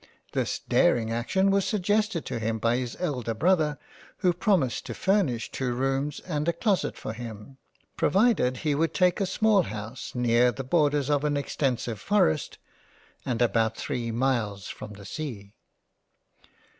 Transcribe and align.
This 0.31 0.57
daring 0.57 1.11
Action 1.11 1.51
was 1.51 1.63
suggested 1.63 2.25
to 2.25 2.39
him 2.39 2.57
by 2.57 2.77
his 2.77 2.97
elder 2.99 3.35
Brother 3.35 3.77
who 4.25 4.33
promised 4.33 4.87
to 4.87 4.95
furnish 4.95 5.51
two 5.51 5.73
rooms 5.75 6.19
and 6.21 6.47
a 6.47 6.53
Closet 6.53 6.97
for 6.97 7.13
him, 7.13 7.57
provided 7.97 8.57
he 8.65 8.73
would 8.73 8.95
take 8.95 9.21
a 9.21 9.27
small 9.27 9.61
house 9.61 10.15
near 10.15 10.51
the 10.51 10.63
borders 10.63 11.11
of 11.11 11.23
an 11.23 11.37
extensive 11.37 11.99
Forest, 11.99 12.57
and 13.27 13.43
about 13.43 13.77
three 13.77 14.09
Miles 14.09 14.69
from 14.69 14.93
the 14.93 15.05
Sea. 15.05 15.53